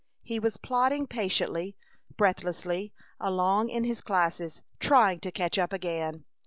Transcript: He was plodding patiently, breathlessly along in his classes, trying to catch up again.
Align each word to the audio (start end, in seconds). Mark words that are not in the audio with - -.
He 0.23 0.39
was 0.39 0.57
plodding 0.57 1.05
patiently, 1.05 1.77
breathlessly 2.17 2.91
along 3.19 3.69
in 3.69 3.83
his 3.83 4.01
classes, 4.01 4.63
trying 4.79 5.19
to 5.19 5.31
catch 5.31 5.59
up 5.59 5.71
again. 5.71 6.25